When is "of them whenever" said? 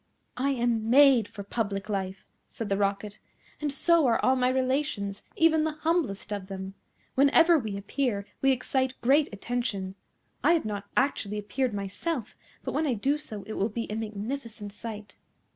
6.33-7.59